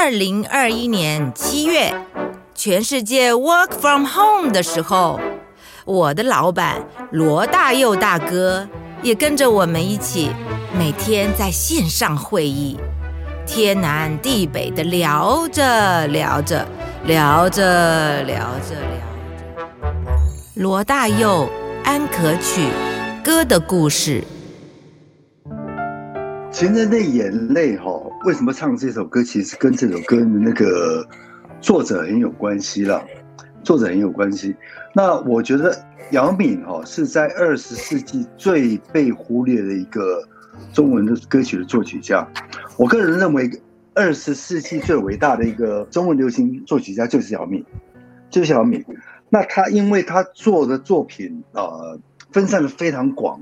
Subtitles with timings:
[0.00, 1.92] 二零二一年七月，
[2.54, 5.18] 全世界 work from home 的时候，
[5.84, 6.76] 我的老板
[7.10, 8.68] 罗大佑大哥
[9.02, 10.30] 也跟着我们一起，
[10.72, 12.78] 每天在线上会议，
[13.44, 16.64] 天南地北的聊着聊着，
[17.04, 19.00] 聊着聊着聊
[19.56, 19.68] 着。
[20.54, 21.48] 罗大佑
[21.84, 22.68] 《安可曲》
[23.24, 24.22] 歌的故事。
[26.50, 29.22] 情人的眼泪，哈，为什么唱这首歌？
[29.22, 31.06] 其实跟这首歌的那个
[31.60, 33.04] 作者很有关系了，
[33.62, 34.56] 作者很有关系。
[34.94, 35.76] 那我觉得
[36.10, 40.26] 姚敏，哈，是在二十世纪最被忽略的一个
[40.72, 42.26] 中文的歌曲的作曲家。
[42.76, 43.48] 我个人认为，
[43.94, 47.64] 二十世纪最伟大的一个中文流行作曲家就是姚敏，
[48.30, 48.84] 就是姚敏。
[49.28, 52.00] 那他因为他做的作品，呃，
[52.32, 53.40] 分散的非常广。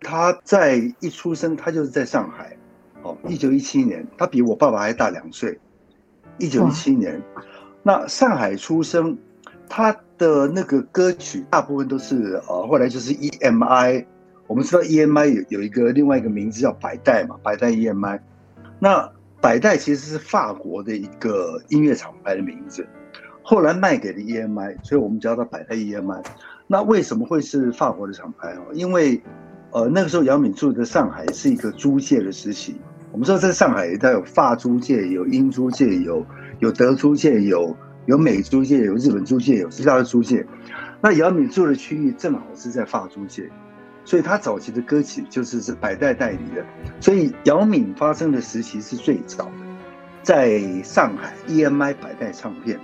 [0.00, 2.56] 他在一出生，他就是在上海，
[3.02, 5.58] 哦，一九一七年，他比我爸爸还大两岁。
[6.38, 7.22] 一九一七年，
[7.82, 9.16] 那上海出生，
[9.68, 14.04] 他的那个歌曲大部分都是呃，后来就是 EMI，
[14.46, 18.20] 我们知道 EMI 有有一个另外一个名字叫百代嘛，百代 EMI。
[18.78, 19.10] 那
[19.40, 22.86] 百代其实是法国的一个音乐厂牌的名字，
[23.42, 26.22] 后来卖给了 EMI，所以我们叫它百代 EMI。
[26.66, 28.62] 那为什么会是法国的厂牌哦？
[28.74, 29.22] 因为
[29.76, 32.80] 呃，那个时候姚敏住的上海是一个租界的时期。
[33.12, 36.24] 我们知道在上海，它有法租界、有英租界、有
[36.60, 40.46] 有德租界、有有美租界、有日本租界、有其他的租界。
[41.02, 43.50] 那姚敏住的区域正好是在法租界，
[44.02, 46.64] 所以他早期的歌曲就是是百代代理的。
[46.98, 49.50] 所以姚敏发生的时期是最早的，
[50.22, 52.80] 在上海 EMI 百代唱片。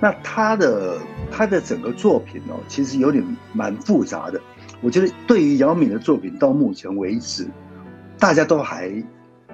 [0.00, 0.98] 那他的
[1.30, 4.40] 他的整个作品哦，其实有点蛮复杂的。
[4.80, 7.46] 我觉得对于姚敏的作品，到目前为止，
[8.18, 8.90] 大家都还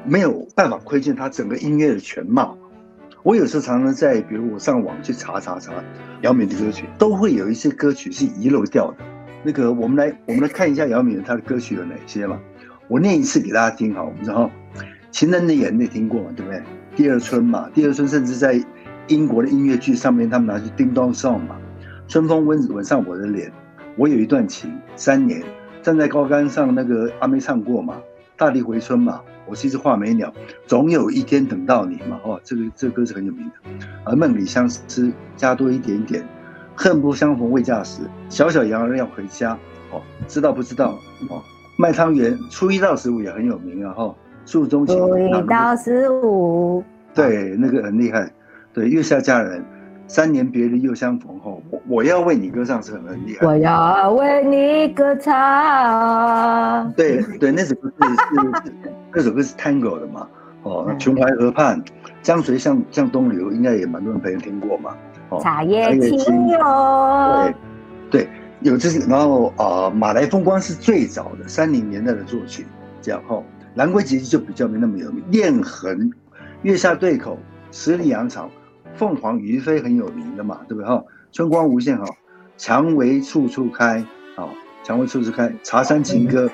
[0.05, 2.57] 没有办法窥见他整个音乐的全貌。
[3.25, 5.73] 我有时候常常在，比如我上网去查查查
[6.23, 8.99] 姚敏的歌曲，都会有一些歌曲是遗漏掉的。
[9.43, 12.39] 那个，我们来我们来看一下姚敏他的歌曲有哪些嘛？
[12.87, 14.45] 我念一次给大家听好，然后
[15.11, 16.31] 《情人的眼泪》听过嘛？
[16.37, 16.63] 对不对？
[16.95, 18.65] 第二春嘛，第二春甚至在
[19.09, 21.57] 英国的音乐剧上面，他们拿去叮当上嘛，
[22.13, 23.49] 《春风吻吻上我的脸》。
[23.97, 25.43] 我有一段情，三年
[25.83, 27.97] 站在高杆上，那个阿妹唱过嘛？
[28.37, 29.21] 大地回春嘛？
[29.47, 30.33] 我是一只画眉鸟，
[30.67, 32.21] 总有一天等到你嘛？
[32.25, 33.53] 哦，这个这个歌是很有名的。
[34.05, 36.23] 而梦里相思加多一点点，
[36.75, 39.57] 恨不相逢未嫁时，小小羊儿要回家。
[39.93, 40.99] 哦，知道不知道？
[41.31, 41.41] 哦，
[41.79, 43.95] 卖汤圆初一到十五也很有名啊！
[43.95, 44.99] 哈，树中情。
[44.99, 46.83] 初一到十五。
[47.15, 48.31] 对，那个很厉害。
[48.77, 49.65] 对，月下佳人。
[50.07, 53.47] 三年别离又相逢后，我我要为你歌唱是很很厉害。
[53.47, 56.93] 我要为你歌唱。
[56.93, 58.73] 对对，那首歌是是
[59.13, 60.29] 那首歌是 Tango 的嘛？
[60.63, 61.83] 哦，琼淮河畔，
[62.23, 64.95] 江水向向东流，应该也蛮多人朋友听过嘛。
[65.31, 67.53] 哦，茶叶青哟。
[68.11, 68.29] 对对，
[68.61, 72.67] 有这些，然后啊，马来风光是最早的三零年代的作曲，
[73.01, 73.43] 这样哈。
[73.75, 76.13] 南归其实就比较没那么有名，恋痕，
[76.63, 77.39] 月下对口，
[77.73, 78.49] 十里洋场。
[78.97, 81.03] 凤凰于飞很有名的嘛，对不对哈？
[81.33, 82.05] 春光无限好，
[82.57, 84.49] 蔷薇处处开，好，
[84.83, 86.51] 蔷薇处处开，茶山情歌，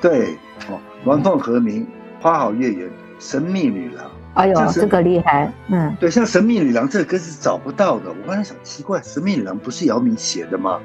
[0.00, 0.36] 对，
[0.68, 1.86] 哦，鸾凤和鸣，
[2.20, 10.80] 花好月圆，神秘女郎，哎呦，这个厉害，嗯，对，像神秘女郎这个歌是找不到的，我刚才想奇怪，神秘女郎不是姚明写的吗？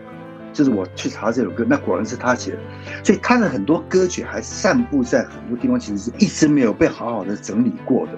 [0.56, 2.58] 就是我去查这首歌，那果然是他写的，
[3.04, 8.14] 所以他的很多歌曲还散布在很多地方，其实是一直没有被好好的整理过的。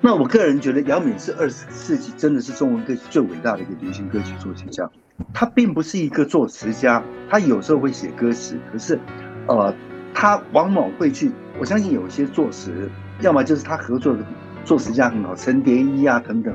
[0.00, 4.90] 那我个人觉得，姚敏是二十世纪真的是中文歌曲最伟大的一个流行歌曲作曲家。
[5.32, 8.98] 他并不是一个作词家，他有时候会写歌词，可是，
[9.46, 9.72] 呃，
[10.12, 14.24] 他往往会去，我相信有些作词，要么就是他合作的
[14.64, 16.52] 作词家很好，陈蝶衣啊等等，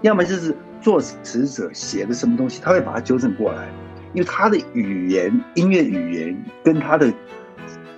[0.00, 3.68] 要么就是作词者写的什么东西，他会把它纠正过来。
[4.14, 7.12] 因为他的语言、音乐语言跟他的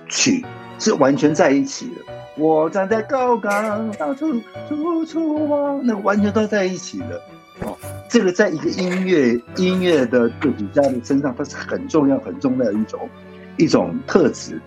[0.07, 0.45] 曲
[0.77, 2.13] 是完全在一起的。
[2.37, 4.33] 我站在高岗，到处
[4.67, 7.21] 处处望，那完全都在一起的。
[7.61, 7.77] 哦，
[8.09, 13.09] 这个在一个音乐音乐的作曲家的身上，它是很重要、很重要的一种
[13.57, 14.59] 一种特质。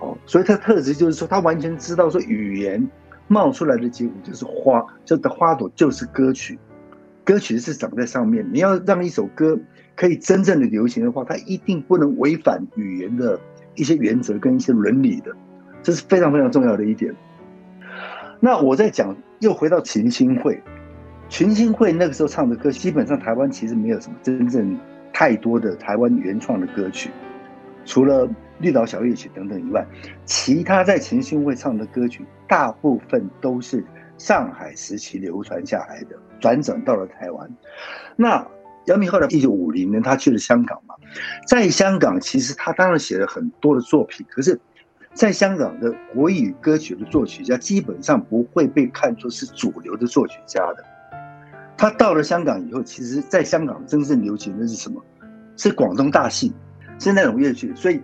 [0.00, 2.86] 哦，所以它特质就是说，他完全知道说，语言
[3.28, 6.58] 冒出来的结果就是花，这的花朵就是歌曲，
[7.24, 8.48] 歌曲是长在上面。
[8.52, 9.58] 你要让一首歌。
[10.00, 13.38] 可以真正的流行的话，它一定不能违反语言的
[13.74, 15.30] 一些原则跟一些伦理的，
[15.82, 17.14] 这是非常非常重要的一点。
[18.40, 20.58] 那我在讲，又回到群星会，
[21.28, 24.74] 群星会那个时候唱的歌，基本上台湾其实没有什么真正
[25.12, 27.10] 太多的台湾原创的歌曲，
[27.84, 28.26] 除了
[28.58, 29.86] 绿岛小夜曲等等以外，
[30.24, 33.84] 其他在群星会唱的歌曲，大部分都是
[34.16, 37.50] 上海时期流传下来的，转转到了台湾。
[38.16, 38.42] 那
[38.86, 40.94] 姚明后来一九五零年他去了香港嘛，
[41.46, 44.58] 在香港其实他当然写了很多的作品，可是，
[45.14, 50.84] 在香港的国语歌曲的作曲家基本上不会被看作是主流的作曲家的。
[51.76, 55.02] 他到了香港以后，其实在香港真正流行的是什么？
[55.56, 56.52] 是广东大戏，
[56.98, 57.72] 是那种乐曲。
[57.74, 58.00] 所以，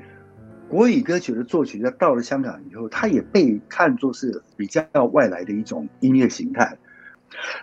[0.68, 6.76] 国语歌曲的作曲家到了香港以后，他也被看作是比较外来的一种音乐形态。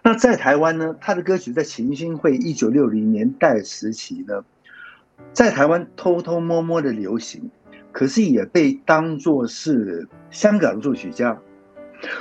[0.04, 4.44] 那在台湾呢，他的歌曲在行星会一九六零年代时期呢，
[5.34, 7.50] 在台湾偷偷摸摸的流行，
[7.92, 11.38] 可是也被当作是香港作曲家，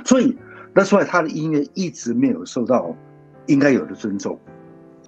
[0.05, 0.37] 所以
[0.75, 2.97] 那所以他的音乐一直没有受到
[3.47, 4.39] 应该有的尊重。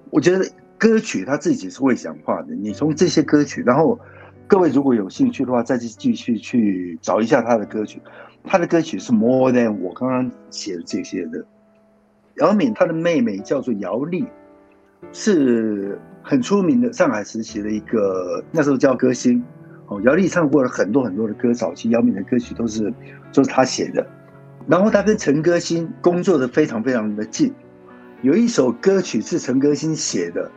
[0.09, 0.45] 我觉得。
[0.77, 2.53] 歌曲他自己是会讲话的。
[2.53, 3.97] 你从这些歌曲，然后
[4.45, 8.01] 各位如果有兴趣的话，再去继续去找一下他的歌曲。
[8.43, 11.43] 他的歌曲是 more than 我刚刚写的这些的。
[12.35, 14.25] 姚敏他的妹妹叫做姚丽，
[15.11, 19.43] 是很出名的上海时期的一个那时候叫歌星。
[19.87, 22.91] 哦，姚丽唱过了很多很多的歌，早期姚敏的歌曲都是
[23.31, 24.05] 都是他写的。
[24.67, 27.53] 然后他跟陈歌辛工作的非常非常的近，
[28.21, 30.51] 有一首歌曲是陈歌辛写的。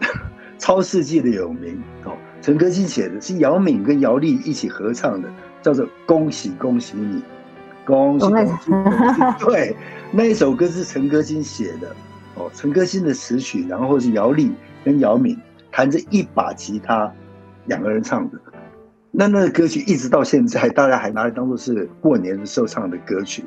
[0.58, 5.28] 超世纪的有名哦，陈歌辛写的是姚敏跟姚丽一起合唱的，
[5.60, 7.20] 叫做《恭喜恭喜你》，
[7.84, 8.70] 恭喜恭喜。
[9.44, 9.76] 对，
[10.10, 11.94] 那一首歌是陈歌辛写的
[12.34, 14.52] 哦，陈歌辛的词曲，然后是姚丽
[14.84, 15.38] 跟姚敏
[15.70, 17.12] 弹着一把吉他，
[17.66, 18.38] 两个人唱的。
[19.10, 23.44] 那那个歌曲一直到现在，大家还拿来当做是过年的时候唱的歌曲。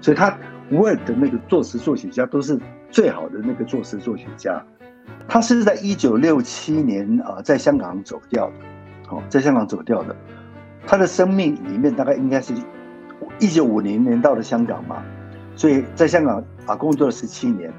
[0.00, 0.30] 所以他
[0.70, 2.58] Word 的那个作词作曲家都是
[2.90, 4.62] 最好的那个作词作曲家。
[5.26, 8.52] 他是在一九六七年啊，在香港走掉的，
[9.10, 10.14] 哦，在香港走掉的。
[10.86, 12.52] 他的生命里面大概应该是
[13.40, 15.02] 一九五零年到了香港嘛，
[15.56, 17.72] 所以在香港啊工作了十七年，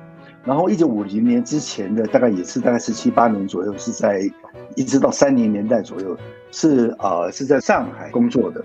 [0.44, 4.30] 然后一九五零年之前的大概也是大概十七八年左右，是在
[4.76, 6.18] 一直到三零年代左右
[6.52, 8.64] 是啊是在上海工作的。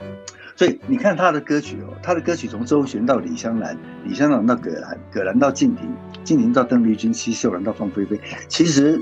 [0.56, 5.87] 所以你看他的歌曲哦，他的歌曲从周璇到李香兰，李香兰到葛兰，葛兰到静婷，
[6.25, 8.19] 静婷到邓丽君，奚秀兰到凤飞飞。
[8.49, 8.99] 其实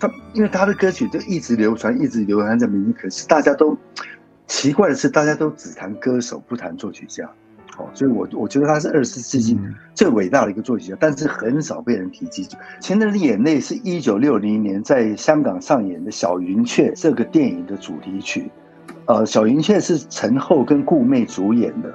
[0.00, 2.94] 他因为他的歌曲就一直流传，一直流传在民间。
[2.94, 3.76] 可是大家都
[4.48, 7.24] 奇怪的是，大家都只谈歌手，不谈作曲家。
[7.76, 9.56] 哦，所以我我觉得他是二十世纪
[9.94, 12.44] 最伟大的一个作曲家，但是很少被人提及。
[12.80, 18.50] 《情人的眼泪》是一九六零年在香港上演的《小云雀》这个电影的主题曲。
[19.04, 21.94] 呃，小云雀是陈厚跟顾媚主演的。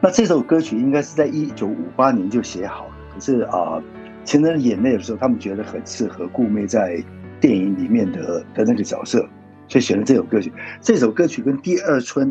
[0.00, 2.90] 那这首歌曲应该是在一九五八年就写好了。
[3.14, 3.82] 可是啊，
[4.24, 7.02] 情人的眼泪的时候，他们觉得很适合顾媚在
[7.40, 9.26] 电影里面的的那个角色，
[9.68, 10.52] 所以选了这首歌曲。
[10.80, 12.30] 这首歌曲跟《第二春》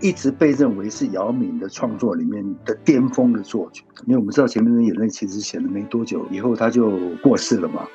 [0.00, 3.84] 一直被认为是姚敏的创作里面的巅峰的作曲。
[4.06, 6.90] 因为我们知道《情人的眼泪》其实写了没多久以后他就
[7.22, 7.82] 过世了嘛。《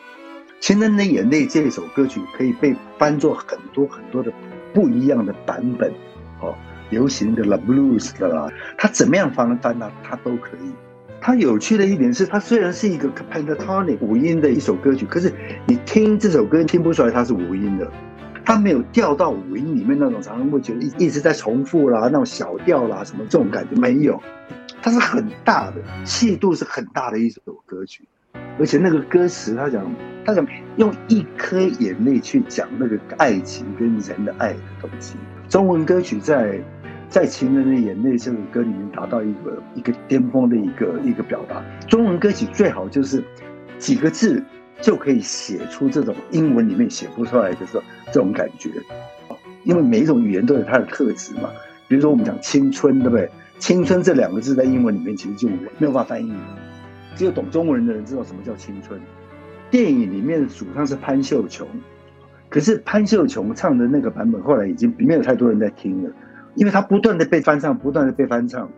[0.60, 4.32] 情人的眼泪》这首歌曲可以被翻作很多很多的。
[4.74, 5.94] 不一样的版本，
[6.42, 6.56] 哦，
[6.90, 9.88] 流行的啦，blues 的啦，它怎么样翻翻呢？
[10.04, 10.72] 它都可以。
[11.22, 15.32] 它有趣的一点是，它虽然是一个 pentatonic 五音的一首歌曲，可是
[15.68, 17.88] 你听这首歌听不出来它是五音的，
[18.45, 24.22] 他没有掉到五音里面那种常常会觉得一一直在重复啦，那种小调啦什么这种感觉没有，
[24.81, 28.04] 它是很大的，气度是很大的一首歌曲。
[28.60, 29.84] 而且那个歌词，他讲，
[30.25, 30.46] 他讲
[30.77, 35.15] 用一颗眼泪去讲那个爱情跟人的爱的东西。
[35.48, 36.60] 中文歌曲在
[37.10, 41.63] 在《情人的眼泪》这首歌里面达到一个一个巅峰的一个一个表达。
[41.88, 43.24] 中文歌曲最好就是
[43.77, 44.44] 几个字
[44.82, 48.70] 就可以写出这种英文里面写不出来的这种这种感觉，
[49.63, 51.50] 因为每一种语言都有它的特质嘛。
[51.88, 53.30] 比如说我们讲青春，对不对？
[53.60, 56.34] 青春这两个字在英文里面其实就没有办法翻译。
[57.15, 59.00] 只有懂中文的人知道什么叫青春。
[59.70, 61.68] 电影里面的主唱是潘秀琼，
[62.50, 66.12] 可是潘秀琼唱的那个版本后来已经没有太多人在听了，
[66.56, 68.70] 因为他不断的被翻唱，不断的被翻唱。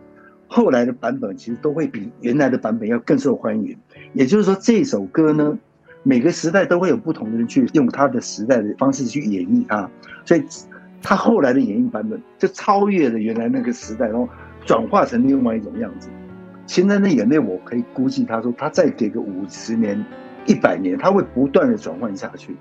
[0.46, 3.76] 后来的版本其实都会比原来的版本要更受欢迎。
[4.12, 5.58] 也就是说，这首歌呢，
[6.06, 9.90] 每个时代都会有不同的人去用他的时代的方式去演绎它，
[10.24, 10.44] 所以
[11.02, 14.28] 他后来的演绎版本就超越了原来那个时代，然后
[14.64, 16.08] 转化成另外一种样子。
[16.64, 20.00] 情人的眼泪，我可以估计，他说他再给个五十年、
[20.46, 22.54] 一百年，他会不断的转换下去，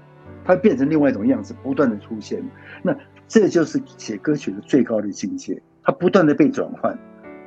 [0.43, 2.43] 他变成另外一种样子，不断的出现。
[2.81, 2.97] 那
[3.27, 6.97] 这就是写歌曲的最高的境界，它不断的被转换，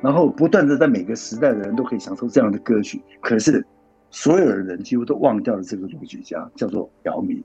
[0.01, 3.01] 然后不断的在每个时代的人都可以享受这样的歌曲。
[3.19, 3.65] 可是
[4.11, 7.43] 所有的人几乎都忘掉了这个作曲家，叫做姚明。